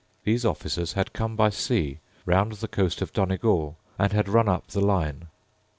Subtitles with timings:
[0.23, 4.65] These officers had come by sea round the coast of Donegal, and had run up
[4.69, 5.27] the Line.